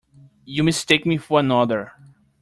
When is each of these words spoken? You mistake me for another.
You 0.45 0.63
mistake 0.63 1.05
me 1.05 1.17
for 1.19 1.39
another. 1.41 1.91